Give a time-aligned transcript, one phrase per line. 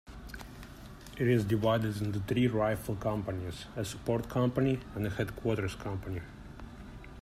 [1.19, 6.21] It is divided into three rifle companies, a support company and a headquarters company.